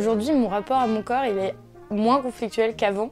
[0.00, 1.54] Aujourd'hui, mon rapport à mon corps, il est
[1.90, 3.10] moins conflictuel qu'avant,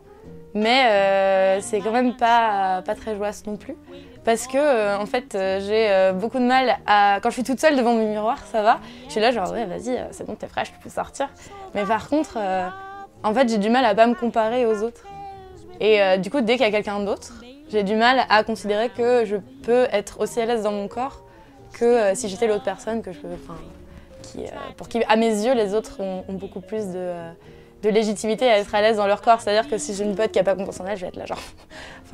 [0.55, 3.77] mais euh, c'est quand même pas, pas très joyeux non plus.
[4.25, 7.21] Parce que, euh, en fait, euh, j'ai beaucoup de mal à.
[7.23, 8.79] Quand je suis toute seule devant mon miroir, ça va.
[9.05, 11.29] Je suis là, genre, ouais, vas-y, c'est bon, t'es fraîche, tu peux sortir.
[11.75, 12.39] Mais par contre,
[13.23, 15.05] en fait, j'ai du mal à pas me comparer aux autres.
[15.81, 17.35] Et du coup, dès qu'il y a quelqu'un d'autre,
[17.69, 21.21] j'ai du mal à considérer que je peux être aussi à l'aise dans mon corps
[21.75, 23.29] que si j'étais l'autre personne que je peux.
[23.35, 23.59] Enfin,
[24.47, 26.93] euh, pour qui, à mes yeux, les autres ont, beaucoup plus de.
[26.97, 27.31] euh,
[27.83, 29.41] de légitimité à être à l'aise dans leur corps.
[29.41, 31.17] C'est-à-dire que si j'ai une pote qui a pas confiance en elle, je vais être
[31.17, 31.39] là genre.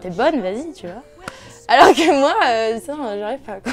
[0.00, 1.02] T'es- bonne, vas-y, tu vois.
[1.68, 2.78] Alors que moi, euh,
[3.18, 3.60] j'arrive pas.
[3.60, 3.72] Quoi.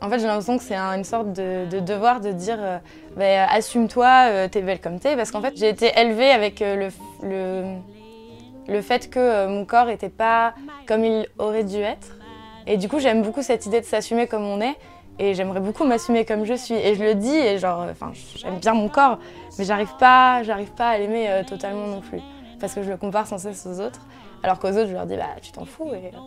[0.00, 2.78] En fait, j'ai l'impression que c'est un- une sorte de, de devoir de dire euh,
[3.16, 5.16] bah, assume-toi, t'es belle comme t'es.
[5.16, 6.88] Parce qu'en fait, j'ai été élevée avec le,
[7.22, 7.64] le,
[8.68, 10.54] le fait que mon corps était pas
[10.86, 12.16] comme il aurait dû être.
[12.68, 14.76] Et du coup, j'aime beaucoup cette idée de s'assumer comme on est.
[15.18, 16.74] Et j'aimerais beaucoup m'assumer comme je suis.
[16.74, 19.18] Et je le dis, et genre, enfin, j'aime bien mon corps,
[19.58, 22.20] mais j'arrive pas, j'arrive pas à l'aimer euh, totalement non plus.
[22.60, 24.00] Parce que je le compare sans cesse aux autres.
[24.42, 26.18] Alors qu'aux autres, je leur dis, bah, tu t'en fous et euh,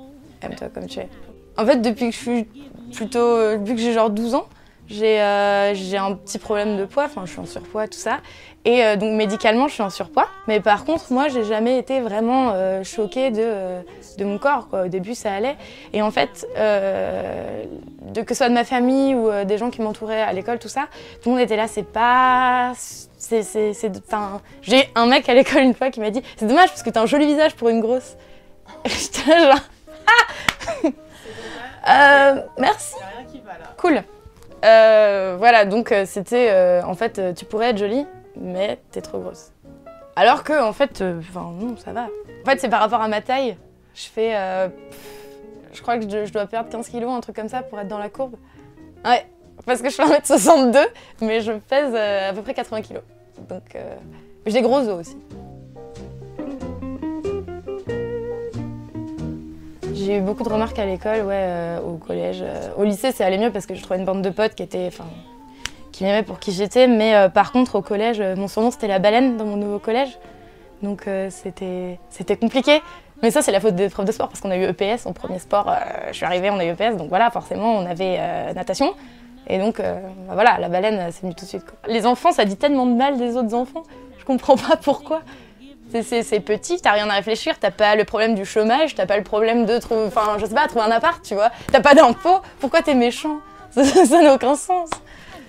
[0.42, 1.10] aime-toi comme tu es.
[1.58, 2.48] En fait, depuis que je suis
[2.94, 3.20] plutôt.
[3.20, 4.46] euh, Depuis que j'ai genre 12 ans,
[4.88, 8.20] j'ai euh, un petit problème de poids, enfin, je suis en surpoids, tout ça.
[8.66, 10.28] Et euh, donc, médicalement, je suis en surpoids.
[10.48, 13.82] Mais par contre, moi, j'ai jamais été vraiment euh, choquée de, euh,
[14.18, 14.84] de mon corps, quoi.
[14.84, 15.56] Au début, ça allait.
[15.94, 17.64] Et en fait, euh,
[18.14, 20.68] de, que ce soit de ma famille ou des gens qui m'entouraient à l'école, tout
[20.68, 20.88] ça,
[21.22, 22.74] tout le monde était là, c'est pas.
[24.62, 27.02] J'ai un mec à l'école une fois qui m'a dit C'est dommage parce que t'as
[27.02, 28.18] un joli visage pour une grosse.
[28.86, 29.60] J'étais genre.
[31.84, 32.96] Ah Merci.
[33.78, 34.04] Cool.
[34.66, 36.50] Euh, voilà, donc euh, c'était.
[36.52, 38.06] euh, en fait, tu pourrais être jolie,
[38.36, 39.52] mais t'es trop grosse.
[40.16, 42.08] Alors que, en fait, enfin, non, ça va.
[42.44, 43.58] En fait, c'est par rapport à ma taille.
[43.94, 44.34] Je fais.
[45.74, 48.00] je crois que je, dois perdre 15 kilos, un truc comme ça, pour être dans
[48.00, 48.36] la courbe.
[49.06, 49.26] Ouais,
[49.66, 50.78] parce que je fais 1m62,
[51.22, 53.04] mais je pèse à peu près 80 kilos.
[53.50, 53.78] Donc,
[54.46, 55.18] j'ai des gros os aussi.
[59.96, 62.40] J'ai eu beaucoup de remarques à l'école, ouais, euh, au collège.
[62.42, 64.62] euh, au lycée, c'est allé mieux parce que je trouvais une bande de potes qui
[64.62, 65.06] étaient, enfin,
[65.94, 66.88] qui m'aimaient pour qui j'étais.
[66.88, 70.18] Mais euh, par contre, au collège, mon surnom c'était la baleine dans mon nouveau collège.
[70.82, 72.82] Donc c'était, c'était compliqué.
[73.24, 75.14] Mais ça, c'est la faute des profs de sport parce qu'on a eu EPS en
[75.14, 75.74] premier sport.
[76.10, 78.94] je suis arrivée, on a eu EPS, donc voilà, forcément, on avait natation.
[79.48, 81.64] Et donc, bah voilà, la baleine, c'est venu tout de suite.
[81.88, 83.84] Les enfants, ça dit tellement de mal des autres enfants.
[84.20, 85.22] Je comprends pas pourquoi.
[86.04, 89.24] C'est- petit, t'as rien à réfléchir, t'as pas le problème du chômage, t'as pas le
[89.24, 91.50] problème de trouver, enfin, je sais pas, trouver un appart, tu vois.
[91.72, 93.40] T'as pas d'impôt, pourquoi t'es méchant?
[93.72, 94.90] Ça n'a aucun sens.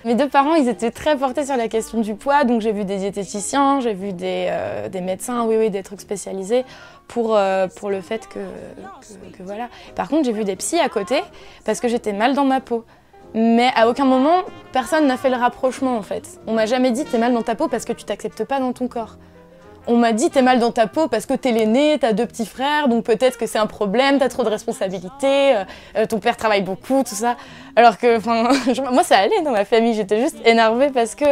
[0.05, 2.85] Mes deux parents, ils étaient très portés sur la question du poids, donc j'ai vu
[2.85, 6.63] des diététiciens, j'ai vu des, euh, médecins, oui, oui, des trucs spécialisés
[7.07, 9.67] pour, euh, pour le fait que, que- que voilà.
[9.95, 11.21] Par contre, j'ai vu des psys à côté
[11.65, 12.85] parce que j'étais mal dans ma peau.
[13.33, 16.39] Mais à aucun moment, personne n'a fait le rapprochement en fait.
[16.47, 18.71] On m'a jamais dit t'es mal dans ta peau parce que tu t'acceptes pas dans
[18.71, 19.17] ton corps.
[19.89, 22.45] On m'a dit t'es mal dans ta peau parce que t'es l'aîné, t'as deux petits
[22.45, 25.63] frères, donc peut-être que c'est un problème, t'as trop de responsabilités, euh,
[25.97, 27.37] euh, ton père travaille beaucoup, tout ça.
[27.77, 28.49] Alors que, enfin,
[28.91, 31.23] moi ça allait dans ma famille, j'étais juste énervée parce que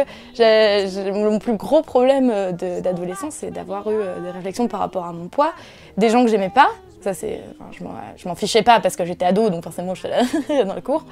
[1.12, 5.28] mon plus gros problème euh, d'adolescence, c'est d'avoir eu des réflexions par rapport à mon
[5.28, 5.52] poids,
[5.98, 6.68] des gens que j'aimais pas.
[7.02, 7.70] Ça, c'est, enfin,
[8.16, 10.08] je m'en- fichais pas parce que j'étais ado, donc forcément je suis
[10.64, 11.04] dans le cours.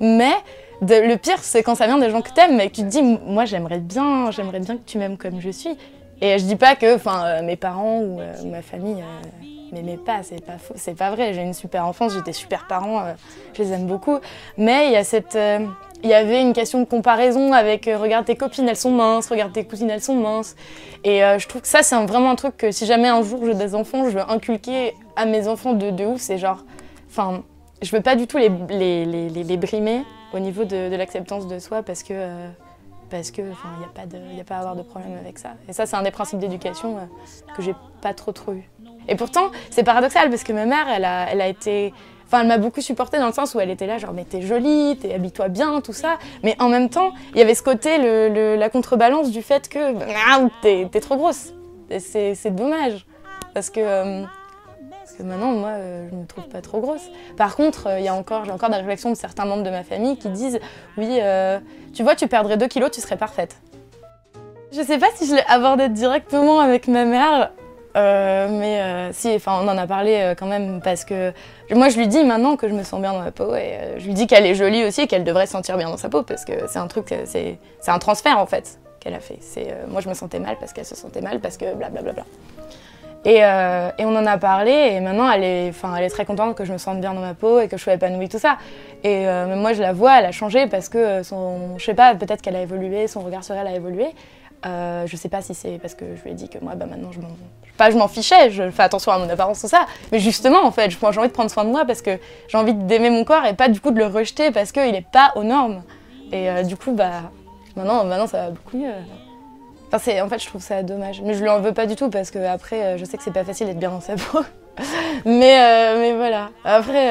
[0.00, 0.32] Mais
[0.80, 3.02] le pire, c'est quand ça vient des gens que t'aimes et que tu te dis,
[3.02, 5.76] moi j'aimerais bien, j'aimerais bien que tu m'aimes comme je suis.
[6.22, 9.96] Et je dis pas que, enfin, euh, mes parents ou euh, ma famille euh, m'aimaient
[9.96, 11.34] pas, c'est pas faux, c'est pas vrai.
[11.34, 13.02] J'ai une super enfance, j'ai des super parents,
[13.54, 14.20] je les aime beaucoup.
[14.56, 15.36] Mais il y a cette,
[16.04, 19.52] il y avait une question de comparaison avec, regarde tes copines, elles sont minces, regarde
[19.52, 20.54] tes cousines, elles sont minces.
[21.02, 23.54] Et je trouve que ça, c'est vraiment un truc que si jamais un jour j'ai
[23.54, 26.20] des enfants, je veux inculquer à mes enfants de, ouf.
[26.20, 26.64] C'est genre,
[27.10, 27.42] enfin,
[27.80, 30.02] je veux pas du tout les, les, les, les- brimer
[30.32, 32.14] au niveau de, l'acceptance de soi parce que.
[33.12, 35.50] Parce que enfin il n'y a pas a pas à avoir de problème avec ça
[35.68, 37.00] et ça c'est un des principes d'éducation euh,
[37.54, 38.68] que j'ai pas trop trop eu
[39.06, 41.92] et pourtant c'est paradoxal parce que ma mère elle a elle a été
[42.24, 44.40] Enfin, elle m'a beaucoup supportée dans le sens où elle était là, genre, mais t'es
[44.40, 46.18] jolie, t'es habille-toi bien, tout ça.
[46.42, 47.98] Mais en même temps, il y avait ce côté,
[48.56, 49.78] la contrebalance du fait que
[50.30, 51.52] ah, t'es trop grosse.
[51.98, 53.04] C'est dommage.
[53.52, 54.24] Parce que, euh,
[55.04, 57.08] Parce que maintenant, moi, euh, je me trouve pas trop grosse.
[57.36, 59.82] Par contre, il y a encore, j'ai encore des réflexions de certains membres de ma
[59.82, 60.60] famille qui disent
[60.96, 61.20] Oui,
[61.92, 63.56] tu vois, tu perdrais 2 kilos, tu serais parfaite.
[64.72, 67.50] Je sais pas si je l'ai abordé directement avec ma mère,
[67.96, 71.32] euh, mais euh, si, enfin, on en a parlé euh, quand même parce que
[71.70, 74.06] moi je lui dis maintenant que je me sens bien dans ma peau et je
[74.06, 76.22] lui dis qu'elle est jolie aussi et qu'elle devrait se sentir bien dans sa peau
[76.22, 79.38] parce que c'est un truc, c'est un transfert en fait qu'elle a fait.
[79.88, 82.00] Moi je me sentais mal parce qu'elle se sentait mal parce que blablabla.
[82.00, 82.61] Bla, bla, bla.
[83.24, 86.56] Et, et, on en a parlé et maintenant elle est, enfin, elle est très contente
[86.56, 88.58] que je me sente bien dans ma peau et que je sois épanouie tout ça.
[89.04, 92.42] Et moi je la vois, elle a changé parce que son, je sais pas, peut-être
[92.42, 94.06] qu'elle a évolué, son regard sur elle a évolué.
[94.64, 96.86] Euh, je sais pas si c'est parce que je lui ai dit que moi, bah,
[96.86, 97.28] maintenant, je m'en,
[97.76, 99.86] pas je m'en fichais, je fais attention à mon apparence, tout ça.
[100.12, 102.18] Mais justement, en fait, j'ai envie de prendre soin de moi parce que
[102.48, 105.06] j'ai envie d'aimer mon corps et pas du coup de le rejeter parce qu'il est
[105.10, 105.82] pas aux normes.
[106.30, 107.22] Et euh, du coup, bah,
[107.74, 108.92] maintenant, maintenant, ça va beaucoup mieux.
[109.92, 111.20] En fait, je trouve ça dommage.
[111.22, 113.22] Mais je lui en veux pas du tout parce que après, euh, je sais que
[113.22, 114.40] c'est pas facile d'être bien dans sa peau.
[115.24, 116.50] mais, mais voilà.
[116.64, 117.10] Après,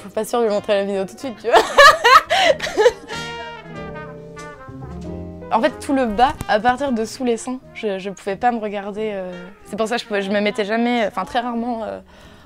[0.00, 1.58] suis pas sûre de lui montrer la vidéo tout de suite, tu vois.
[5.52, 8.52] En fait, tout le bas, à partir de sous les seins, je, ne pouvais pas
[8.52, 9.10] me regarder.
[9.12, 9.32] Euh,
[9.66, 12.00] c'est pour ça que je, me mettais jamais, enfin très rarement, euh,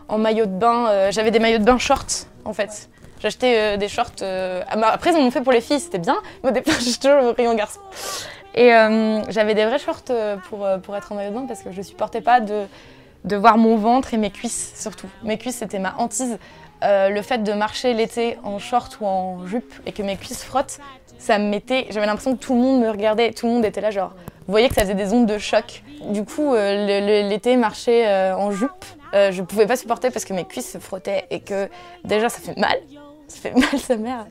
[0.09, 0.89] en maillot de bain.
[0.89, 2.91] Euh, j'avais des maillots de bain shorts, en fait.
[3.21, 4.23] J'achetais des shorts.
[4.69, 6.17] Après, ils m'ont fait pour les filles, c'était bien.
[6.43, 7.81] Mais au départ, j'ai toujours en garçon.
[8.57, 8.71] Et
[9.29, 10.05] j'avais des vrais shorts
[10.49, 12.65] pour, pour être en maillot de bain parce que je supportais pas de,
[13.25, 15.09] de voir mon ventre et mes cuisses, surtout.
[15.23, 16.39] Mes cuisses, c'était ma hantise.
[16.83, 20.79] le fait de marcher l'été en short ou en jupe et que mes cuisses frottent,
[21.19, 21.87] ça me mettait.
[21.91, 24.13] J'avais l'impression que tout le monde me regardait, tout le monde était là, genre.
[24.47, 25.83] Vous voyez que ça faisait des ondes de choc.
[26.05, 28.71] Du coup, euh, l'été, marcher euh, en jupe,
[29.13, 31.69] euh, je pouvais pas supporter parce que mes cuisses se frottaient et que
[32.05, 32.79] déjà ça fait mal.
[33.27, 34.27] Ça fait mal, sa mère.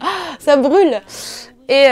[0.00, 0.06] Ah,
[0.38, 1.00] ça brûle
[1.68, 1.86] Et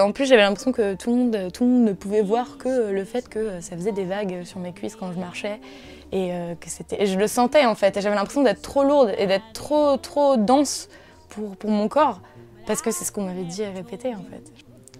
[0.00, 2.90] en plus, j'avais l'impression que tout le, monde, tout le monde ne pouvait voir que
[2.90, 5.60] le fait que ça faisait des vagues sur mes cuisses quand je marchais.
[6.12, 6.30] Et
[6.60, 7.06] que c'était.
[7.06, 7.96] Je le sentais en fait.
[7.96, 10.88] Et j'avais l'impression d'être trop lourde et d'être trop, trop dense
[11.30, 12.20] pour, pour mon corps.
[12.66, 14.52] Parce que c'est ce qu'on m'avait dit et répété en fait.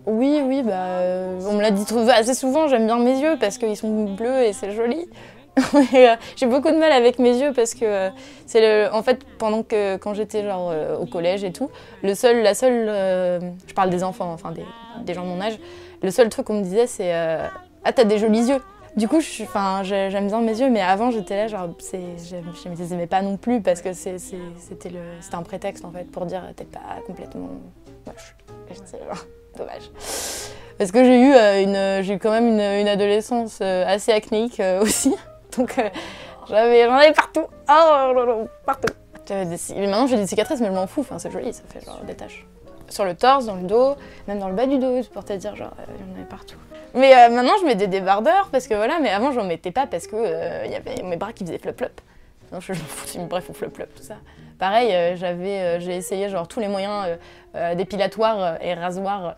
[0.06, 3.56] Oui, oui, bah, euh, on me l'a dit assez souvent, j'aime bien mes yeux parce
[3.56, 5.08] qu'ils sont bleus et c'est joli.
[5.94, 8.10] Euh, j'ai beaucoup de mal avec mes yeux parce que euh,
[8.46, 11.70] c'est le, en fait pendant que quand j'étais genre au collège et tout,
[12.02, 12.86] le seul, la seule,
[13.66, 15.58] je parle des enfants, enfin des, gens de mon âge,
[16.02, 18.60] le seul truc qu'on me disait c'est ah t'as des jolis yeux.
[18.96, 23.06] Du coup, j'aime bien mes yeux, mais avant j'étais là, genre, je ne les aimais
[23.06, 24.92] pas non plus parce que c'était
[25.32, 27.50] un prétexte en fait pour dire t'es pas complètement
[28.06, 28.36] moche.
[29.56, 29.90] dommage.
[30.78, 34.80] Parce que j'ai eu, euh, une, eu quand même une, adolescence euh, assez acnéique euh,
[34.82, 35.14] aussi.
[35.56, 35.80] Donc
[36.48, 37.46] j'en avais partout.
[37.70, 38.92] Oh, partout.
[39.30, 42.14] Maintenant j'ai des cicatrices, mais je m'en fous, enfin, c'est joli, ça fait genre des
[42.14, 42.46] taches.
[42.88, 43.96] Sur le torse, dans le dos,
[44.28, 46.58] même dans le bas du dos, pour te dire, genre, il y en partout.
[46.94, 49.86] Mais euh, maintenant, je mets des débardeurs parce que voilà, mais avant, j'en mettais pas
[49.86, 51.88] parce que il euh, y avait mes bras qui faisaient flop-flop.
[52.52, 54.16] Non, je m'en fous, bref, ou flop-flop, tout ça.
[54.58, 57.18] Pareil, euh, j'avais, j'ai essayé genre tous les moyens
[57.76, 59.36] dépilatoires et rasoirs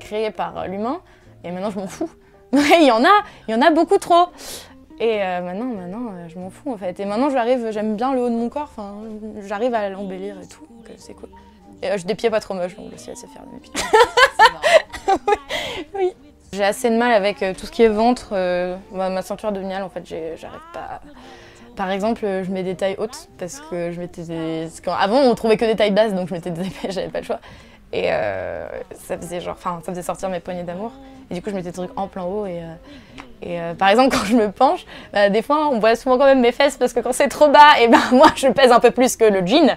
[0.00, 1.00] créés par l'humain,
[1.44, 2.10] et maintenant, je m'en fous.
[2.52, 4.28] il y en a, il y en a beaucoup trop.
[4.98, 6.98] Et maintenant, maintenant, je m'en fous en fait.
[7.00, 8.70] Et maintenant, j'arrive, j'aime bien le haut de mon corps.
[8.74, 8.94] Enfin,
[9.46, 11.28] j'arrive à l'embellir et tout, donc c'est cool.
[11.82, 13.72] Et j'ai des pieds pas trop moches, donc je sais faire de mes pieds.
[15.94, 16.12] oui.
[16.52, 19.82] J'ai assez de mal avec euh, tout ce qui est ventre, euh, ma, ceinture abdominale
[19.82, 21.00] en fait, j'arrive pas.
[21.74, 24.68] Par exemple, je mets des tailles hautes parce que je mettais des.
[24.86, 27.40] Avant, on trouvait que des tailles basses, donc je mettais des j'avais pas le choix.
[27.92, 30.92] Et euh, ça faisait genre, ça faisait sortir mes poignées d'amour.
[31.30, 32.46] Et du coup, je mettais des trucs en plein haut.
[32.46, 32.62] Et,
[33.42, 36.40] et par exemple, quand je me penche, bah, des fois, on voit souvent quand même
[36.40, 38.90] mes fesses parce que quand c'est trop bas, et ben moi, je pèse un peu
[38.90, 39.76] plus que le jean.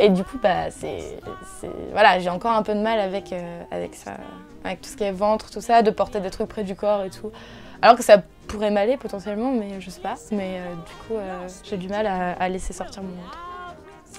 [0.00, 1.18] et du coup, bah, c'est,
[1.92, 3.34] voilà, j'ai encore un peu de mal avec,
[3.70, 4.12] avec ça
[4.66, 7.04] avec tout ce qui est ventre, tout ça, de porter des trucs près du corps
[7.04, 7.30] et tout.
[7.82, 10.16] Alors que ça pourrait m'aller potentiellement, mais je sais pas.
[10.32, 13.38] Mais euh, du coup, euh, j'ai du mal à, laisser sortir mon menton.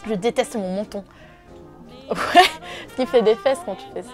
[0.08, 1.04] Je déteste mon menton.
[2.10, 2.44] Ouais,
[2.90, 4.10] ce qui fait des fesses quand tu fais ça.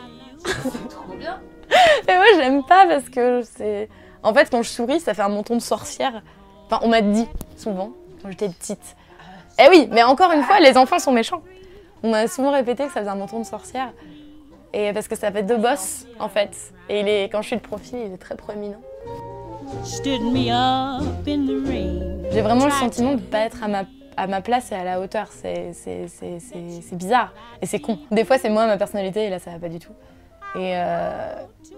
[0.64, 1.40] C'est trop bien.
[2.08, 3.90] Et moi, j'aime pas parce que c'est.
[4.24, 6.22] En fait, quand je souris, ça fait un menton de sorcière.
[6.66, 8.96] Enfin, on m'a dit souvent quand j'étais petite.
[9.60, 11.44] Eh oui, mais encore une fois, les enfants sont méchants.
[12.02, 13.94] On m'a souvent répété que ça faisait un menton de sorcière.
[14.74, 16.74] Et parce que ça fait deux bosses, en fait.
[16.90, 18.82] Et il est, quand je suis de profil, il est très proéminent.
[22.32, 23.84] J'ai vraiment le sentiment de ne pas être à ma,
[24.18, 25.28] à ma place et à la hauteur.
[25.32, 25.72] C'est
[26.94, 27.34] bizarre.
[27.62, 28.00] Et c'est con.
[28.12, 29.94] Des fois, c'est moi, ma personnalité, et là, ça va pas du tout.
[30.56, 31.34] Et euh,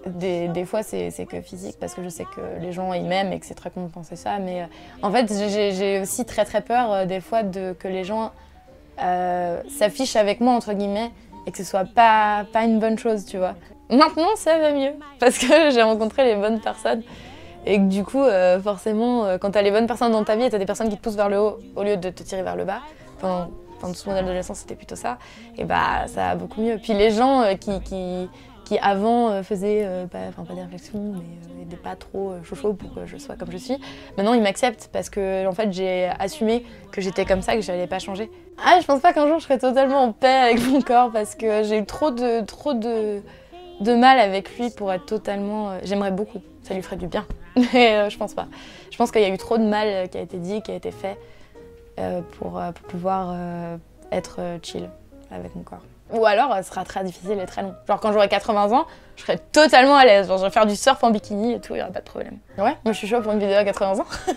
[0.06, 3.32] des, des, fois, c'est que physique, parce que je sais que les gens, ils m'aiment
[3.32, 4.38] et que c'est très con de penser ça.
[4.38, 4.66] Mais euh,
[5.02, 8.32] en fait, j'ai aussi très très peur, euh, des fois, de, que les gens
[8.98, 11.10] s'affichent avec moi, entre guillemets,
[11.46, 13.54] et que ce soit pas, pas une bonne chose, tu vois.
[13.90, 17.02] Maintenant, ça va mieux parce que j'ai rencontré les bonnes personnes
[17.66, 20.44] Et que du coup, euh, forcément, euh, quand t'as les bonnes personnes dans ta vie
[20.44, 22.42] et t'as des personnes qui te poussent vers le haut au lieu de te tirer
[22.42, 22.80] vers le bas,
[23.16, 25.18] enfin, enfin tout mon adolescence c'était plutôt ça,
[25.58, 26.78] et bah ça a beaucoup mieux.
[26.80, 28.30] Puis les gens euh, qui, qui,
[28.64, 33.04] qui avant faisaient pas, enfin, pas des réflexions, mais n'étaient pas trop chaud pour que
[33.04, 33.78] je sois comme je suis,
[34.16, 37.88] maintenant ils m'acceptent parce que en fait j'ai assumé que j'étais comme ça, que j'allais
[37.88, 38.30] pas changer.
[38.64, 41.34] Ah, je pense pas qu'un jour je serai totalement en paix avec mon corps parce
[41.34, 43.20] que j'ai eu trop de, trop de,
[43.80, 45.70] de mal avec lui pour être totalement.
[45.70, 47.26] euh, J'aimerais beaucoup, ça lui ferait du bien,
[47.72, 48.46] mais euh, je pense pas.
[48.90, 50.70] Je pense qu'il y a eu trop de mal euh, qui a été dit, qui
[50.72, 51.18] a été fait
[52.38, 53.34] pour, pour pouvoir
[54.12, 54.90] être chill
[55.30, 55.80] avec mon corps.
[56.12, 57.74] Ou alors, ce sera très difficile et très long.
[57.88, 60.28] Genre, quand j'aurai 80 ans, je serai totalement à l'aise.
[60.28, 62.04] Genre, je vais faire du surf en bikini et tout, il n'y aura pas de
[62.04, 62.36] problème.
[62.58, 64.04] Ouais, moi je suis chaud pour une vidéo à 80 ans.